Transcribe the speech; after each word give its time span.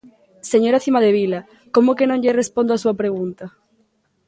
Señora 0.51 0.83
Cimadevila, 0.85 1.39
¿como 1.75 1.95
que 1.97 2.05
non 2.09 2.21
lle 2.23 2.37
respondo 2.41 2.71
á 2.75 2.81
súa 2.83 2.99
pregunta? 3.01 3.45